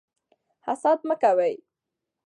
حسد 0.65 0.99
مه 1.07 1.15
کوئ. 1.21 1.53